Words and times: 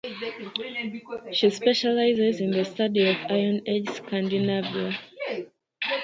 She 1.31 1.51
specializes 1.51 2.41
in 2.41 2.49
the 2.49 2.65
study 2.65 3.07
of 3.07 3.17
Iron 3.29 3.61
Age 3.67 3.87
Scandinavia. 3.87 4.97